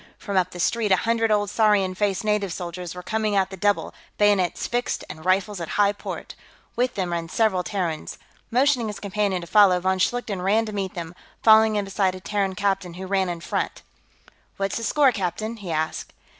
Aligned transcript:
From 0.17 0.35
up 0.35 0.49
the 0.49 0.59
street, 0.59 0.91
a 0.91 0.95
hundred 1.05 1.29
odd 1.29 1.47
saurian 1.47 1.93
faced 1.93 2.23
native 2.23 2.51
soldiers 2.51 2.95
were 2.95 3.03
coming 3.03 3.35
at 3.35 3.51
the 3.51 3.55
double, 3.55 3.93
bayonets 4.17 4.65
fixed 4.65 5.03
and 5.07 5.23
rifles 5.23 5.61
at 5.61 5.67
high 5.77 5.93
port; 5.93 6.33
with 6.75 6.95
them 6.95 7.11
ran 7.13 7.29
several 7.29 7.61
Terrans. 7.61 8.17
Motioning 8.49 8.87
his 8.87 8.99
companion 8.99 9.41
to 9.41 9.45
follow, 9.47 9.79
von 9.79 9.99
Schlichten 9.99 10.41
ran 10.41 10.65
to 10.65 10.73
meet 10.73 10.95
them, 10.95 11.13
falling 11.43 11.75
in 11.75 11.85
beside 11.85 12.15
a 12.15 12.19
Terran 12.19 12.55
captain 12.55 12.95
who 12.95 13.05
ran 13.05 13.29
in 13.29 13.41
front. 13.41 13.83
"What's 14.57 14.77
the 14.77 14.83
score, 14.83 15.11
captain?" 15.11 15.57
he 15.57 15.69
asked. 15.71 16.13